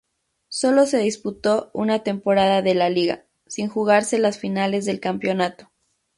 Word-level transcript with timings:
Sólo 0.49 0.87
se 0.87 0.97
disputó 0.97 1.69
una 1.75 1.99
temporada 2.01 2.63
de 2.63 2.73
la 2.73 2.89
liga, 2.89 3.27
sin 3.45 3.67
jugarse 3.67 4.17
las 4.17 4.39
finales 4.39 4.85
del 4.85 4.99
campeonato. 4.99 5.69